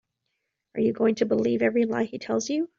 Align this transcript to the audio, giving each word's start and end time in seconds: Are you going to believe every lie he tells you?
Are 0.73 0.81
you 0.81 0.93
going 0.93 1.13
to 1.15 1.27
believe 1.27 1.61
every 1.61 1.85
lie 1.85 2.05
he 2.05 2.17
tells 2.17 2.49
you? 2.49 2.67